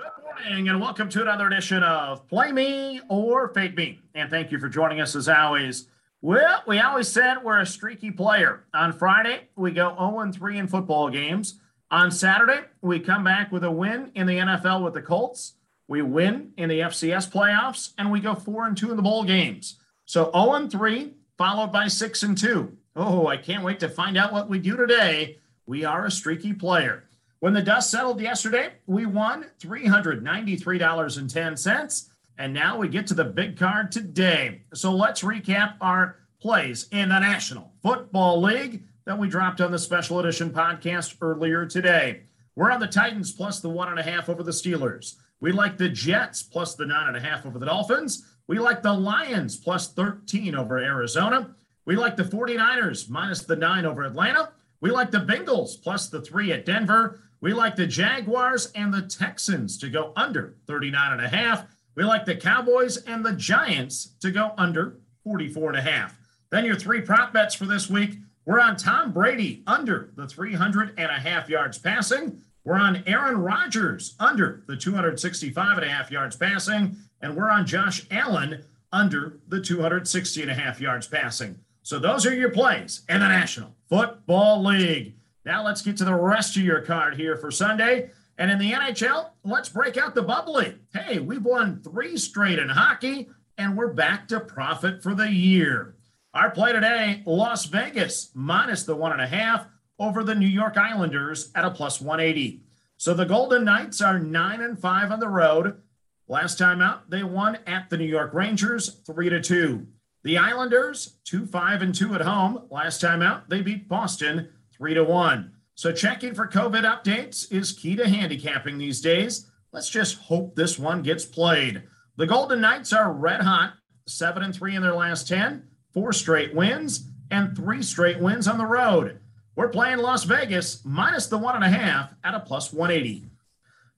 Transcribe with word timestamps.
Good 0.00 0.24
morning 0.24 0.68
and 0.70 0.80
welcome 0.80 1.10
to 1.10 1.20
another 1.20 1.46
edition 1.46 1.82
of 1.82 2.26
Play 2.26 2.52
Me 2.52 3.02
or 3.10 3.52
Fade 3.52 3.76
Me. 3.76 4.00
And 4.14 4.30
thank 4.30 4.50
you 4.50 4.58
for 4.58 4.70
joining 4.70 4.98
us 4.98 5.14
as 5.14 5.28
always. 5.28 5.88
Well, 6.22 6.62
we 6.66 6.78
always 6.78 7.06
said 7.06 7.44
we're 7.44 7.60
a 7.60 7.66
streaky 7.66 8.10
player. 8.10 8.64
On 8.72 8.94
Friday, 8.94 9.48
we 9.56 9.72
go 9.72 9.94
0 9.98 10.32
3 10.32 10.58
in 10.58 10.68
football 10.68 11.10
games. 11.10 11.60
On 11.90 12.10
Saturday, 12.10 12.62
we 12.80 12.98
come 12.98 13.24
back 13.24 13.52
with 13.52 13.62
a 13.62 13.70
win 13.70 14.10
in 14.14 14.26
the 14.26 14.38
NFL 14.38 14.82
with 14.82 14.94
the 14.94 15.02
Colts. 15.02 15.56
We 15.86 16.00
win 16.00 16.54
in 16.56 16.70
the 16.70 16.80
FCS 16.80 17.30
playoffs, 17.30 17.92
and 17.98 18.10
we 18.10 18.20
go 18.20 18.34
4 18.34 18.68
and 18.68 18.76
2 18.76 18.92
in 18.92 18.96
the 18.96 19.02
bowl 19.02 19.24
games. 19.24 19.76
So 20.06 20.30
0 20.32 20.68
3 20.68 21.12
followed 21.36 21.72
by 21.72 21.88
six 21.88 22.22
and 22.22 22.38
two. 22.38 22.74
Oh, 22.96 23.26
I 23.26 23.36
can't 23.36 23.64
wait 23.64 23.80
to 23.80 23.88
find 23.90 24.16
out 24.16 24.32
what 24.32 24.48
we 24.48 24.60
do 24.60 24.78
today. 24.78 25.36
We 25.66 25.84
are 25.84 26.06
a 26.06 26.10
streaky 26.10 26.54
player. 26.54 27.04
When 27.40 27.52
the 27.54 27.62
dust 27.62 27.90
settled 27.90 28.20
yesterday, 28.20 28.74
we 28.86 29.06
won 29.06 29.46
$393.10. 29.60 32.08
And 32.36 32.52
now 32.52 32.76
we 32.76 32.88
get 32.88 33.06
to 33.06 33.14
the 33.14 33.24
big 33.24 33.58
card 33.58 33.90
today. 33.90 34.64
So 34.74 34.92
let's 34.92 35.22
recap 35.22 35.76
our 35.80 36.18
plays 36.38 36.86
in 36.92 37.08
the 37.08 37.18
National 37.18 37.72
Football 37.82 38.42
League 38.42 38.84
that 39.06 39.18
we 39.18 39.26
dropped 39.28 39.62
on 39.62 39.72
the 39.72 39.78
special 39.78 40.20
edition 40.20 40.50
podcast 40.50 41.16
earlier 41.22 41.64
today. 41.64 42.24
We're 42.56 42.70
on 42.70 42.80
the 42.80 42.86
Titans 42.86 43.32
plus 43.32 43.60
the 43.60 43.70
one 43.70 43.88
and 43.88 43.98
a 43.98 44.02
half 44.02 44.28
over 44.28 44.42
the 44.42 44.50
Steelers. 44.50 45.14
We 45.40 45.50
like 45.50 45.78
the 45.78 45.88
Jets 45.88 46.42
plus 46.42 46.74
the 46.74 46.84
nine 46.84 47.08
and 47.08 47.16
a 47.16 47.20
half 47.20 47.46
over 47.46 47.58
the 47.58 47.64
Dolphins. 47.64 48.26
We 48.48 48.58
like 48.58 48.82
the 48.82 48.92
Lions 48.92 49.56
plus 49.56 49.94
13 49.94 50.54
over 50.54 50.76
Arizona. 50.78 51.54
We 51.86 51.96
like 51.96 52.16
the 52.16 52.24
49ers 52.24 53.08
minus 53.08 53.44
the 53.44 53.56
nine 53.56 53.86
over 53.86 54.02
Atlanta. 54.02 54.52
We 54.82 54.90
like 54.90 55.10
the 55.10 55.18
Bengals 55.18 55.82
plus 55.82 56.08
the 56.08 56.20
three 56.20 56.52
at 56.52 56.66
Denver. 56.66 57.22
We 57.40 57.54
like 57.54 57.76
the 57.76 57.86
Jaguars 57.86 58.70
and 58.74 58.92
the 58.92 59.02
Texans 59.02 59.78
to 59.78 59.88
go 59.88 60.12
under 60.16 60.56
39 60.66 61.12
and 61.12 61.24
a 61.24 61.28
half. 61.28 61.66
We 61.94 62.04
like 62.04 62.24
the 62.24 62.36
Cowboys 62.36 62.98
and 62.98 63.24
the 63.24 63.32
Giants 63.32 64.10
to 64.20 64.30
go 64.30 64.52
under 64.58 64.98
44 65.24 65.70
and 65.70 65.78
a 65.78 65.82
half. 65.82 66.18
Then 66.50 66.64
your 66.64 66.76
three 66.76 67.00
prop 67.00 67.32
bets 67.32 67.54
for 67.54 67.66
this 67.66 67.88
week. 67.88 68.18
We're 68.44 68.60
on 68.60 68.76
Tom 68.76 69.12
Brady 69.12 69.62
under 69.66 70.12
the 70.16 70.26
300 70.26 70.94
and 70.98 71.10
a 71.10 71.14
half 71.14 71.48
yards 71.48 71.78
passing. 71.78 72.42
We're 72.64 72.78
on 72.78 73.02
Aaron 73.06 73.38
Rodgers 73.38 74.14
under 74.18 74.62
the 74.66 74.76
265 74.76 75.78
and 75.78 75.86
a 75.86 75.88
half 75.88 76.10
yards 76.10 76.36
passing 76.36 76.96
and 77.20 77.36
we're 77.36 77.50
on 77.50 77.66
Josh 77.66 78.06
Allen 78.10 78.64
under 78.92 79.38
the 79.48 79.60
260 79.60 80.42
and 80.42 80.50
a 80.50 80.54
half 80.54 80.80
yards 80.80 81.06
passing. 81.06 81.58
So 81.82 81.98
those 81.98 82.26
are 82.26 82.34
your 82.34 82.50
plays 82.50 83.02
in 83.08 83.20
the 83.20 83.28
National 83.28 83.74
Football 83.88 84.64
League. 84.64 85.14
Now 85.44 85.64
let's 85.64 85.82
get 85.82 85.96
to 85.98 86.04
the 86.04 86.14
rest 86.14 86.56
of 86.56 86.62
your 86.62 86.82
card 86.82 87.16
here 87.16 87.36
for 87.36 87.50
Sunday. 87.50 88.10
And 88.36 88.50
in 88.50 88.58
the 88.58 88.72
NHL, 88.72 89.30
let's 89.44 89.68
break 89.68 89.96
out 89.96 90.14
the 90.14 90.22
bubbly. 90.22 90.76
Hey, 90.92 91.18
we've 91.18 91.44
won 91.44 91.80
three 91.82 92.16
straight 92.16 92.58
in 92.58 92.68
hockey, 92.68 93.28
and 93.58 93.76
we're 93.76 93.92
back 93.92 94.28
to 94.28 94.40
profit 94.40 95.02
for 95.02 95.14
the 95.14 95.30
year. 95.30 95.96
Our 96.34 96.50
play 96.50 96.72
today 96.72 97.22
Las 97.26 97.66
Vegas 97.66 98.30
minus 98.34 98.84
the 98.84 98.94
one 98.96 99.12
and 99.12 99.20
a 99.20 99.26
half 99.26 99.66
over 99.98 100.22
the 100.22 100.34
New 100.34 100.46
York 100.46 100.76
Islanders 100.76 101.50
at 101.54 101.64
a 101.64 101.70
plus 101.70 102.00
180. 102.00 102.62
So 102.96 103.14
the 103.14 103.24
Golden 103.24 103.64
Knights 103.64 104.00
are 104.00 104.18
nine 104.18 104.60
and 104.60 104.78
five 104.78 105.10
on 105.10 105.20
the 105.20 105.28
road. 105.28 105.80
Last 106.28 106.58
time 106.58 106.80
out, 106.80 107.10
they 107.10 107.22
won 107.22 107.58
at 107.66 107.90
the 107.90 107.96
New 107.96 108.04
York 108.04 108.32
Rangers 108.34 109.00
3 109.06 109.30
to 109.30 109.40
2. 109.40 109.86
The 110.22 110.38
Islanders 110.38 111.16
2 111.24 111.46
5 111.46 111.82
and 111.82 111.94
2 111.94 112.14
at 112.14 112.20
home. 112.20 112.66
Last 112.70 113.00
time 113.00 113.22
out, 113.22 113.48
they 113.48 113.62
beat 113.62 113.88
Boston 113.88 114.50
3 114.80 114.94
to 114.94 115.04
1. 115.04 115.52
So 115.74 115.92
checking 115.92 116.34
for 116.34 116.48
COVID 116.48 116.84
updates 116.84 117.52
is 117.52 117.72
key 117.72 117.96
to 117.96 118.08
handicapping 118.08 118.78
these 118.78 119.02
days. 119.02 119.50
Let's 119.72 119.90
just 119.90 120.16
hope 120.16 120.56
this 120.56 120.78
one 120.78 121.02
gets 121.02 121.26
played. 121.26 121.82
The 122.16 122.26
Golden 122.26 122.62
Knights 122.62 122.94
are 122.94 123.12
red 123.12 123.42
hot, 123.42 123.74
7 124.06 124.42
and 124.42 124.54
3 124.54 124.76
in 124.76 124.82
their 124.82 124.94
last 124.94 125.28
10, 125.28 125.64
four 125.92 126.14
straight 126.14 126.54
wins, 126.54 127.10
and 127.30 127.54
three 127.54 127.82
straight 127.82 128.18
wins 128.20 128.48
on 128.48 128.56
the 128.56 128.64
road. 128.64 129.20
We're 129.54 129.68
playing 129.68 129.98
Las 129.98 130.24
Vegas 130.24 130.82
minus 130.82 131.26
the 131.26 131.36
one 131.36 131.56
and 131.56 131.64
a 131.64 131.68
half 131.68 132.14
at 132.24 132.34
a 132.34 132.40
plus 132.40 132.72
180. 132.72 133.26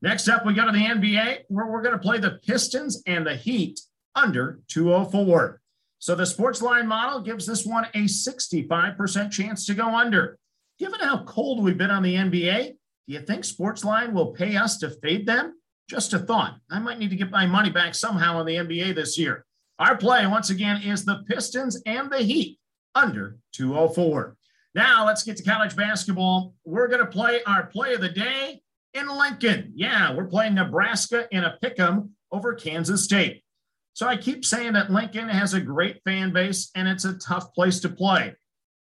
Next 0.03 0.26
up, 0.26 0.44
we 0.44 0.53
go 0.53 0.66
to 0.66 0.72
the 0.72 0.84
NBA 0.84 1.44
where 1.47 1.66
we're 1.66 1.82
going 1.82 1.94
to 1.94 1.98
play 1.98 2.19
the 2.19 2.41
Pistons 2.44 3.04
and 3.06 3.25
the 3.25 3.37
Heat 3.37 3.81
under 4.16 4.59
204. 4.66 5.60
So 6.00 6.16
the 6.16 6.25
Sportsline 6.25 6.87
model 6.87 7.21
gives 7.21 7.47
this 7.47 7.65
one 7.65 7.87
a 7.94 8.06
65% 8.06 9.31
chance 9.31 9.65
to 9.66 9.75
go 9.75 9.94
under. 9.94 10.41
Given 10.82 10.98
how 10.98 11.22
cold 11.22 11.62
we've 11.62 11.78
been 11.78 11.93
on 11.93 12.03
the 12.03 12.16
NBA, 12.16 12.70
do 13.06 13.15
you 13.15 13.20
think 13.20 13.44
Sportsline 13.44 14.12
will 14.12 14.32
pay 14.32 14.56
us 14.56 14.78
to 14.78 14.91
fade 14.91 15.26
them? 15.26 15.54
Just 15.88 16.12
a 16.12 16.19
thought. 16.19 16.56
I 16.72 16.81
might 16.81 16.98
need 16.98 17.10
to 17.10 17.16
get 17.16 17.31
my 17.31 17.47
money 17.47 17.70
back 17.70 17.94
somehow 17.94 18.38
on 18.38 18.47
the 18.47 18.56
NBA 18.56 18.97
this 18.97 19.16
year. 19.16 19.44
Our 19.78 19.97
play, 19.97 20.26
once 20.26 20.50
again, 20.50 20.82
is 20.82 21.04
the 21.04 21.22
Pistons 21.28 21.81
and 21.87 22.10
the 22.10 22.19
Heat 22.19 22.59
under 22.97 23.37
204. 23.53 24.37
Now 24.75 25.06
let's 25.06 25.22
get 25.22 25.37
to 25.37 25.44
college 25.44 25.76
basketball. 25.76 26.53
We're 26.65 26.88
going 26.88 26.98
to 26.98 27.06
play 27.06 27.44
our 27.44 27.66
play 27.66 27.94
of 27.94 28.00
the 28.00 28.09
day 28.09 28.60
in 28.92 29.06
Lincoln. 29.06 29.71
Yeah, 29.76 30.12
we're 30.12 30.26
playing 30.26 30.54
Nebraska 30.54 31.28
in 31.31 31.44
a 31.44 31.59
pick 31.62 31.78
'em 31.78 32.16
over 32.32 32.54
Kansas 32.54 33.04
State. 33.04 33.44
So 33.92 34.09
I 34.09 34.16
keep 34.16 34.44
saying 34.44 34.72
that 34.72 34.91
Lincoln 34.91 35.28
has 35.28 35.54
a 35.54 35.60
great 35.60 36.03
fan 36.04 36.32
base 36.32 36.72
and 36.75 36.88
it's 36.88 37.04
a 37.04 37.19
tough 37.19 37.54
place 37.54 37.78
to 37.82 37.88
play. 37.88 38.34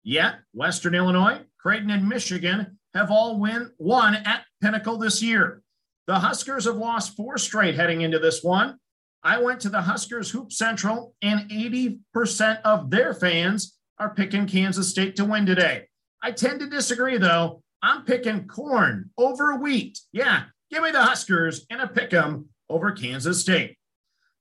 Yet, 0.03 0.39
Western 0.53 0.95
Illinois, 0.95 1.41
Creighton, 1.61 1.91
and 1.91 2.07
Michigan 2.07 2.79
have 2.93 3.11
all 3.11 3.39
win, 3.39 3.71
won 3.77 4.15
at 4.15 4.45
Pinnacle 4.61 4.97
this 4.97 5.21
year. 5.21 5.61
The 6.07 6.19
Huskers 6.19 6.65
have 6.65 6.75
lost 6.75 7.15
four 7.15 7.37
straight 7.37 7.75
heading 7.75 8.01
into 8.01 8.19
this 8.19 8.43
one. 8.43 8.77
I 9.23 9.39
went 9.39 9.59
to 9.61 9.69
the 9.69 9.81
Huskers 9.81 10.31
Hoop 10.31 10.51
Central, 10.51 11.15
and 11.21 11.49
80% 11.51 12.61
of 12.63 12.89
their 12.89 13.13
fans 13.13 13.77
are 13.99 14.15
picking 14.15 14.47
Kansas 14.47 14.89
State 14.89 15.15
to 15.17 15.25
win 15.25 15.45
today. 15.45 15.87
I 16.23 16.31
tend 16.31 16.59
to 16.59 16.67
disagree, 16.67 17.17
though. 17.17 17.61
I'm 17.83 18.03
picking 18.03 18.47
corn 18.47 19.11
over 19.17 19.55
wheat. 19.57 19.99
Yeah, 20.11 20.43
give 20.71 20.83
me 20.83 20.91
the 20.91 21.03
Huskers 21.03 21.65
and 21.69 21.81
a 21.81 21.87
pick 21.87 22.13
'em 22.13 22.49
over 22.69 22.91
Kansas 22.91 23.41
State. 23.41 23.77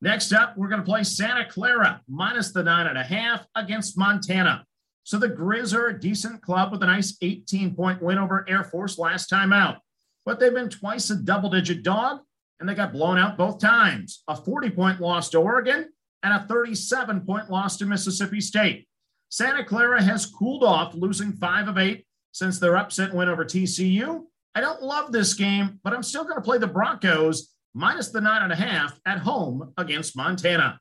Next 0.03 0.33
up, 0.33 0.57
we're 0.57 0.69
going 0.69 0.81
to 0.81 0.87
play 0.87 1.05
Santa 1.05 1.45
Clara 1.45 2.01
minus 2.09 2.53
the 2.53 2.63
nine 2.63 2.87
and 2.87 2.97
a 2.97 3.03
half 3.03 3.47
against 3.55 3.99
Montana. 3.99 4.65
So 5.05 5.19
the 5.19 5.29
Grizz 5.29 5.75
are 5.75 5.89
a 5.89 5.99
decent 5.99 6.43
club 6.43 6.73
with 6.73 6.83
a 6.83 6.87
nice 6.87 7.17
18 7.21 7.75
point 7.75 8.03
win 8.03 8.19
over 8.19 8.45
Air 8.49 8.65
Force 8.65 8.99
last 8.99 9.29
time 9.29 9.53
out. 9.53 9.79
But 10.25 10.39
they've 10.39 10.55
been 10.55 10.69
twice 10.69 11.11
a 11.11 11.17
double 11.17 11.51
digit 11.51 11.83
dog 11.83 12.21
and 12.61 12.69
they 12.69 12.75
got 12.75 12.93
blown 12.93 13.19
out 13.19 13.39
both 13.39 13.59
times 13.59 14.23
a 14.29 14.37
40 14.37 14.71
point 14.71 15.01
loss 15.01 15.31
to 15.31 15.39
Oregon 15.39 15.89
and 16.23 16.35
a 16.35 16.47
37 16.47 17.23
point 17.23 17.51
loss 17.51 17.77
to 17.79 17.87
Mississippi 17.87 18.41
State. 18.41 18.87
Santa 19.31 19.65
Clara 19.65 20.03
has 20.03 20.27
cooled 20.27 20.65
off, 20.65 20.95
losing 20.95 21.33
five 21.33 21.69
of 21.69 21.79
eight 21.79 22.05
since 22.33 22.59
their 22.59 22.77
upset 22.77 23.15
win 23.15 23.29
over 23.29 23.45
TCU. 23.45 24.25
I 24.55 24.61
don't 24.61 24.83
love 24.83 25.13
this 25.13 25.35
game, 25.35 25.79
but 25.85 25.93
I'm 25.93 26.03
still 26.03 26.25
going 26.25 26.37
to 26.37 26.43
play 26.43 26.59
the 26.59 26.67
Broncos 26.67 27.55
minus 27.75 28.09
the 28.09 28.21
nine 28.21 28.43
and 28.43 28.53
a 28.53 28.57
half 28.57 28.99
at 29.07 29.19
home 29.19 29.73
against 29.77 30.17
Montana. 30.17 30.81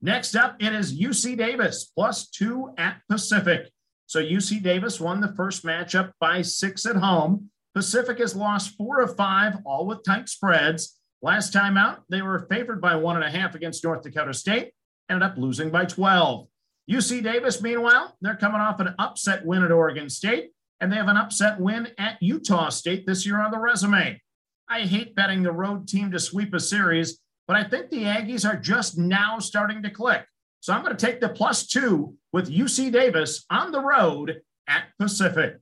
Next 0.00 0.36
up, 0.36 0.56
it 0.60 0.72
is 0.72 0.98
UC 0.98 1.36
Davis 1.36 1.84
plus 1.84 2.28
two 2.28 2.72
at 2.78 3.00
Pacific. 3.08 3.70
So 4.06 4.20
UC 4.20 4.62
Davis 4.62 5.00
won 5.00 5.20
the 5.20 5.34
first 5.34 5.64
matchup 5.64 6.12
by 6.20 6.42
six 6.42 6.86
at 6.86 6.96
home. 6.96 7.50
Pacific 7.74 8.18
has 8.18 8.34
lost 8.34 8.76
four 8.76 9.00
of 9.00 9.16
five, 9.16 9.56
all 9.64 9.86
with 9.86 10.04
tight 10.04 10.28
spreads. 10.28 10.98
Last 11.20 11.52
time 11.52 11.76
out, 11.76 12.04
they 12.08 12.22
were 12.22 12.46
favored 12.48 12.80
by 12.80 12.96
one 12.96 13.16
and 13.16 13.24
a 13.24 13.30
half 13.30 13.54
against 13.54 13.84
North 13.84 14.02
Dakota 14.02 14.32
State, 14.32 14.72
ended 15.10 15.28
up 15.28 15.36
losing 15.36 15.70
by 15.70 15.84
12. 15.84 16.46
UC 16.90 17.22
Davis, 17.22 17.60
meanwhile, 17.60 18.16
they're 18.20 18.36
coming 18.36 18.60
off 18.60 18.80
an 18.80 18.94
upset 18.98 19.44
win 19.44 19.62
at 19.62 19.72
Oregon 19.72 20.08
State 20.08 20.52
and 20.80 20.92
they 20.92 20.96
have 20.96 21.08
an 21.08 21.16
upset 21.16 21.60
win 21.60 21.88
at 21.98 22.22
Utah 22.22 22.68
State 22.68 23.06
this 23.06 23.26
year 23.26 23.40
on 23.40 23.50
the 23.50 23.58
resume. 23.58 24.20
I 24.68 24.80
hate 24.80 25.14
betting 25.14 25.42
the 25.42 25.52
road 25.52 25.88
team 25.88 26.10
to 26.12 26.18
sweep 26.18 26.54
a 26.54 26.60
series, 26.60 27.20
but 27.48 27.56
I 27.56 27.64
think 27.64 27.88
the 27.88 28.04
Aggies 28.04 28.48
are 28.48 28.56
just 28.56 28.98
now 28.98 29.38
starting 29.38 29.82
to 29.82 29.90
click. 29.90 30.24
So 30.60 30.74
I'm 30.74 30.84
going 30.84 30.94
to 30.94 31.06
take 31.06 31.20
the 31.20 31.30
plus 31.30 31.66
two 31.66 32.14
with 32.32 32.52
UC 32.52 32.92
Davis 32.92 33.46
on 33.50 33.72
the 33.72 33.80
road 33.80 34.42
at 34.68 34.84
Pacific. 35.00 35.56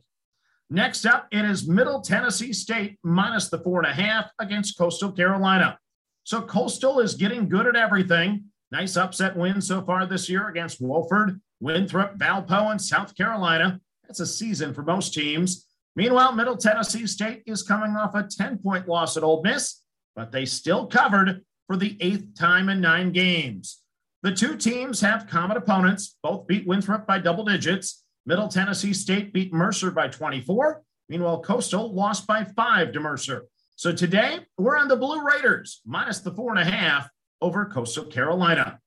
Next 0.68 1.06
up, 1.06 1.28
it 1.30 1.44
is 1.44 1.68
Middle 1.68 2.00
Tennessee 2.00 2.52
State 2.52 2.98
minus 3.04 3.48
the 3.48 3.60
four 3.60 3.78
and 3.78 3.88
a 3.88 3.94
half 3.94 4.28
against 4.40 4.76
Coastal 4.76 5.12
Carolina. 5.12 5.78
So 6.24 6.42
Coastal 6.42 6.98
is 6.98 7.14
getting 7.14 7.48
good 7.48 7.68
at 7.68 7.76
everything. 7.76 8.46
Nice 8.72 8.96
upset 8.96 9.36
win 9.36 9.60
so 9.60 9.80
far 9.80 10.06
this 10.06 10.28
year 10.28 10.48
against 10.48 10.82
Wofford, 10.82 11.40
Winthrop, 11.60 12.18
Valpo, 12.18 12.72
and 12.72 12.82
South 12.82 13.16
Carolina. 13.16 13.80
That's 14.02 14.18
a 14.18 14.26
season 14.26 14.74
for 14.74 14.82
most 14.82 15.14
teams. 15.14 15.68
Meanwhile, 15.94 16.32
Middle 16.32 16.56
Tennessee 16.56 17.06
State 17.06 17.44
is 17.46 17.62
coming 17.62 17.92
off 17.92 18.16
a 18.16 18.26
10 18.28 18.58
point 18.58 18.88
loss 18.88 19.16
at 19.16 19.22
Ole 19.22 19.42
Miss, 19.44 19.82
but 20.16 20.32
they 20.32 20.46
still 20.46 20.88
covered 20.88 21.42
for 21.66 21.76
the 21.76 21.96
eighth 22.00 22.38
time 22.38 22.68
in 22.68 22.80
nine 22.80 23.12
games. 23.12 23.82
The 24.22 24.32
two 24.32 24.56
teams 24.56 25.00
have 25.00 25.28
common 25.28 25.56
opponents, 25.56 26.16
both 26.22 26.46
beat 26.46 26.66
Winthrop 26.66 27.06
by 27.06 27.18
double 27.18 27.44
digits. 27.44 28.04
Middle 28.24 28.48
Tennessee 28.48 28.92
State 28.92 29.32
beat 29.32 29.52
Mercer 29.52 29.90
by 29.90 30.08
24. 30.08 30.82
Meanwhile, 31.08 31.42
Coastal 31.42 31.92
lost 31.92 32.26
by 32.26 32.44
five 32.44 32.92
to 32.92 33.00
Mercer. 33.00 33.46
So 33.76 33.92
today 33.92 34.40
we're 34.58 34.76
on 34.76 34.88
the 34.88 34.96
Blue 34.96 35.24
Raiders 35.24 35.80
minus 35.84 36.20
the 36.20 36.32
four 36.32 36.50
and 36.50 36.58
a 36.58 36.64
half 36.64 37.08
over 37.40 37.66
Coastal 37.66 38.06
Carolina. 38.06 38.80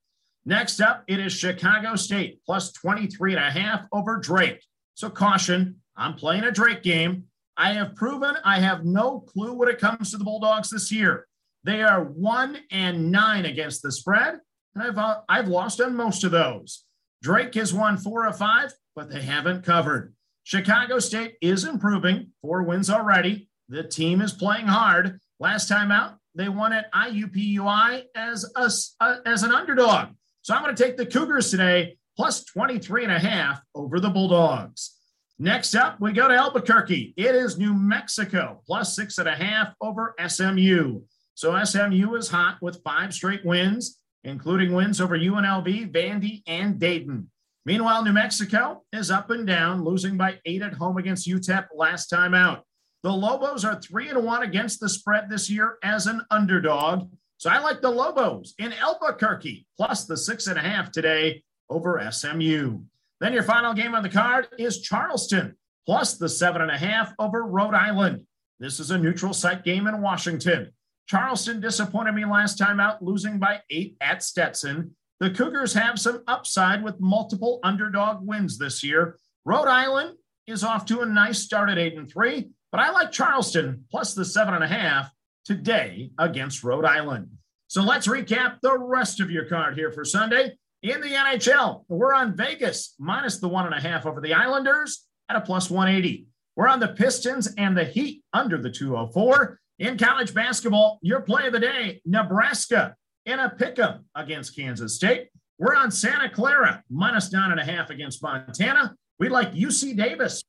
Next 0.46 0.82
up, 0.82 1.04
it 1.08 1.20
is 1.20 1.32
Chicago 1.32 1.96
State 1.96 2.42
plus 2.46 2.72
23 2.72 3.36
and 3.36 3.44
a 3.44 3.52
half 3.52 3.86
over 3.92 4.18
Drake. 4.18 4.64
So 4.96 5.10
caution, 5.10 5.78
I'm 5.96 6.16
playing 6.16 6.44
a 6.44 6.52
Drake 6.52 6.84
game. 6.84 7.26
I 7.56 7.74
have 7.74 7.96
proven 7.96 8.36
I 8.44 8.60
have 8.60 8.86
no 8.86 9.20
clue 9.20 9.54
when 9.54 9.70
it 9.70 9.80
comes 9.80 10.12
to 10.12 10.18
the 10.18 10.24
Bulldogs 10.24 10.70
this 10.70 10.92
year. 10.92 11.28
They 11.64 11.82
are 11.82 12.04
one 12.04 12.58
and 12.72 13.12
nine 13.12 13.46
against 13.46 13.82
the 13.82 13.92
spread, 13.92 14.40
and 14.76 14.84
I've 14.84 14.98
uh, 14.98 15.22
I've 15.28 15.48
lost 15.48 15.82
on 15.82 15.96
most 15.96 16.24
of 16.24 16.32
those. 16.32 16.86
Drake 17.22 17.54
has 17.56 17.74
won 17.74 17.98
four 17.98 18.26
of 18.26 18.38
five, 18.38 18.74
but 18.96 19.10
they 19.10 19.22
haven't 19.22 19.66
covered. 19.66 20.14
Chicago 20.44 21.00
State 21.00 21.36
is 21.42 21.66
improving, 21.66 22.32
four 22.42 22.64
wins 22.64 22.90
already. 22.90 23.50
The 23.68 23.84
team 23.84 24.22
is 24.22 24.34
playing 24.34 24.68
hard. 24.68 25.20
Last 25.40 25.68
time 25.68 25.92
out, 25.92 26.16
they 26.34 26.50
won 26.50 26.74
at 26.74 26.92
IUPUI 26.94 28.06
as 28.16 28.52
a, 28.56 28.72
uh, 29.04 29.18
as 29.26 29.44
an 29.44 29.52
underdog. 29.52 30.10
So 30.42 30.56
I'm 30.56 30.64
going 30.64 30.76
to 30.76 30.84
take 30.84 30.98
the 30.98 31.06
Cougars 31.06 31.52
today, 31.52 31.98
plus 32.18 32.44
23 32.46 33.04
and 33.04 33.14
a 33.14 33.20
half 33.20 33.62
over 33.76 34.00
the 34.00 34.10
Bulldogs. 34.10 34.96
Next 35.38 35.76
up, 35.76 36.02
we 36.02 36.12
go 36.14 36.28
to 36.28 36.34
Albuquerque. 36.34 37.14
It 37.16 37.36
is 37.36 37.58
New 37.58 37.74
Mexico, 37.74 38.62
plus 38.66 38.96
six 38.96 39.20
and 39.20 39.28
a 39.30 39.36
half 39.36 39.74
over 39.82 40.16
SMU. 40.28 41.02
So 41.40 41.58
SMU 41.64 42.16
is 42.16 42.28
hot 42.28 42.58
with 42.62 42.84
five 42.84 43.14
straight 43.14 43.46
wins, 43.46 43.98
including 44.26 44.74
wins 44.74 45.00
over 45.00 45.18
UNLV, 45.18 45.90
Vandy, 45.90 46.44
and 46.46 46.78
Dayton. 46.78 47.32
Meanwhile, 47.66 48.04
New 48.04 48.12
Mexico 48.12 48.84
is 48.92 49.10
up 49.10 49.30
and 49.30 49.48
down, 49.48 49.86
losing 49.86 50.18
by 50.18 50.40
eight 50.44 50.62
at 50.62 50.74
home 50.74 50.98
against 50.98 51.30
UTEP 51.30 51.68
last 51.74 52.08
time 52.08 52.34
out. 52.34 52.66
The 53.04 53.14
Lobos 53.14 53.64
are 53.64 53.80
three 53.80 54.10
and 54.10 54.26
one 54.26 54.44
against 54.44 54.82
the 54.82 54.90
spread 54.90 55.30
this 55.30 55.50
year 55.50 55.78
as 55.82 56.08
an 56.08 56.26
underdog. 56.30 57.10
So 57.38 57.50
I 57.50 57.60
like 57.60 57.82
the 57.82 57.90
Lobos 57.90 58.54
in 58.60 58.74
Albuquerque, 58.74 59.66
plus 59.78 60.04
the 60.04 60.18
six 60.18 60.48
and 60.48 60.60
a 60.60 60.62
half 60.62 60.92
today 60.92 61.42
over 61.70 62.06
SMU. 62.12 62.82
Then 63.22 63.32
your 63.32 63.44
final 63.44 63.74
game 63.74 63.96
on 63.96 64.04
the 64.04 64.10
card 64.10 64.50
is 64.58 64.82
Charleston, 64.82 65.56
plus 65.86 66.18
the 66.18 66.28
seven 66.28 66.62
and 66.62 66.72
a 66.72 66.78
half 66.78 67.14
over 67.18 67.46
Rhode 67.46 67.76
Island. 67.76 68.26
This 68.60 68.82
is 68.82 68.92
a 68.92 68.98
neutral 68.98 69.34
site 69.34 69.64
game 69.64 69.88
in 69.88 70.02
Washington. 70.02 70.74
Charleston 71.10 71.60
disappointed 71.60 72.14
me 72.14 72.24
last 72.24 72.60
time 72.60 72.80
out, 72.80 73.02
losing 73.02 73.40
by 73.40 73.62
eight 73.72 73.98
at 74.00 74.22
Stetson. 74.22 74.96
The 75.20 75.32
Cougars 75.32 75.74
have 75.74 75.98
some 75.98 76.22
upside 76.28 76.84
with 76.84 77.00
multiple 77.00 77.60
underdog 77.64 78.20
wins 78.22 78.60
this 78.60 78.84
year. 78.84 79.18
Rhode 79.44 79.68
Island 79.68 80.18
is 80.46 80.64
off 80.64 80.86
to 80.86 81.02
a 81.02 81.08
nice 81.08 81.40
start 81.40 81.72
at 81.72 81.80
eight 81.80 81.98
and 81.98 82.08
three, 82.08 82.52
but 82.72 82.80
I 82.80 82.92
like 82.92 83.12
Charleston 83.12 83.86
plus 83.90 84.14
the 84.14 84.24
seven 84.24 84.54
and 84.54 84.64
a 84.64 84.68
half 84.68 85.12
today 85.46 86.12
against 86.20 86.64
Rhode 86.64 86.86
Island. 86.86 87.30
So 87.70 87.82
let's 87.82 88.08
recap 88.08 88.60
the 88.62 88.78
rest 88.78 89.20
of 89.20 89.32
your 89.32 89.46
card 89.46 89.74
here 89.74 89.92
for 89.92 90.06
Sunday. 90.06 90.58
In 90.84 91.02
the 91.02 91.10
NHL, 91.10 91.86
we're 91.88 92.14
on 92.14 92.38
Vegas 92.38 92.94
minus 93.00 93.40
the 93.40 93.50
one 93.50 93.66
and 93.66 93.74
a 93.74 93.82
half 93.82 94.06
over 94.06 94.22
the 94.22 94.36
Islanders 94.36 95.08
at 95.28 95.36
a 95.36 95.42
plus 95.42 95.72
180. 95.72 96.28
We're 96.56 96.68
on 96.68 96.80
the 96.80 96.90
Pistons 96.90 97.52
and 97.58 97.76
the 97.76 97.84
Heat 97.84 98.24
under 98.32 98.60
the 98.60 98.70
204. 98.70 99.60
In 99.80 99.98
college 99.98 100.34
basketball, 100.34 101.00
your 101.02 101.22
play 101.22 101.48
of 101.48 101.54
the 101.54 101.60
day, 101.60 102.02
Nebraska 102.06 102.96
in 103.26 103.40
a 103.40 103.50
pick'em 103.50 104.04
against 104.14 104.54
Kansas 104.54 104.96
State. 104.96 105.30
We're 105.58 105.76
on 105.76 105.90
Santa 105.90 106.30
Clara 106.30 106.84
minus 106.90 107.32
nine 107.32 107.52
and 107.52 107.62
a 107.62 107.64
half 107.64 107.90
against 107.90 108.22
Montana. 108.22 108.94
We 109.20 109.30
like 109.30 109.54
UC 109.54 109.96
Davis 109.96 110.44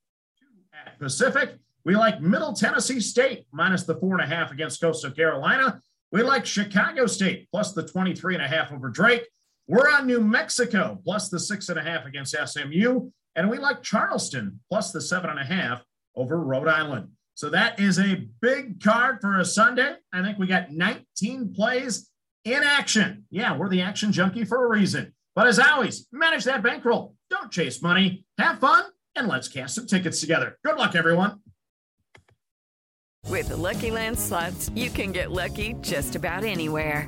at 0.73 0.99
Pacific. 0.99 1.55
We 1.85 1.95
like 1.95 2.19
Middle 2.19 2.51
Tennessee 2.51 2.99
State 2.99 3.45
minus 3.53 3.83
the 3.83 3.95
four 3.95 4.19
and 4.19 4.21
a 4.21 4.35
half 4.35 4.51
against 4.51 4.81
Coastal 4.81 5.11
Carolina. 5.11 5.79
We 6.11 6.23
like 6.23 6.45
Chicago 6.45 7.05
State 7.05 7.47
plus 7.51 7.71
the 7.71 7.87
23 7.87 8.35
and 8.35 8.43
a 8.43 8.47
half 8.49 8.73
over 8.73 8.89
Drake. 8.89 9.25
We're 9.65 9.89
on 9.89 10.07
New 10.07 10.19
Mexico 10.19 10.99
plus 11.05 11.29
the 11.29 11.39
six 11.39 11.69
and 11.69 11.79
a 11.79 11.83
half 11.83 12.05
against 12.05 12.35
SMU. 12.35 13.09
And 13.37 13.49
we 13.49 13.59
like 13.59 13.81
Charleston 13.81 14.59
plus 14.69 14.91
the 14.91 14.99
seven 14.99 15.29
and 15.29 15.39
a 15.39 15.45
half 15.45 15.85
over 16.17 16.37
Rhode 16.37 16.67
Island. 16.67 17.07
So 17.35 17.49
that 17.49 17.79
is 17.79 17.99
a 17.99 18.27
big 18.41 18.83
card 18.83 19.19
for 19.21 19.39
a 19.39 19.45
Sunday. 19.45 19.95
I 20.13 20.21
think 20.21 20.37
we 20.37 20.47
got 20.47 20.71
19 20.71 21.53
plays 21.53 22.09
in 22.45 22.63
action. 22.63 23.25
Yeah, 23.29 23.55
we're 23.55 23.69
the 23.69 23.81
action 23.81 24.11
junkie 24.11 24.45
for 24.45 24.65
a 24.65 24.69
reason. 24.69 25.13
But 25.35 25.47
as 25.47 25.59
always, 25.59 26.07
manage 26.11 26.43
that 26.43 26.61
bankroll. 26.61 27.15
Don't 27.29 27.51
chase 27.51 27.81
money. 27.81 28.25
Have 28.37 28.59
fun 28.59 28.83
and 29.15 29.27
let's 29.27 29.47
cast 29.47 29.75
some 29.75 29.87
tickets 29.87 30.19
together. 30.19 30.57
Good 30.63 30.77
luck, 30.77 30.95
everyone. 30.95 31.39
With 33.29 33.49
the 33.49 33.57
Lucky 33.57 33.91
Land 33.91 34.19
slots, 34.19 34.69
you 34.75 34.89
can 34.89 35.11
get 35.11 35.31
lucky 35.31 35.75
just 35.81 36.15
about 36.15 36.43
anywhere. 36.43 37.07